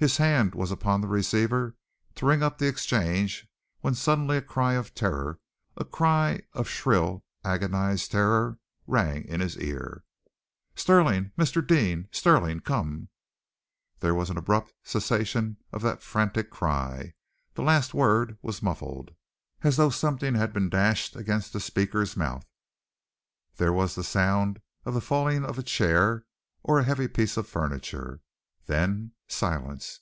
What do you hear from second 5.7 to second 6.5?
a cry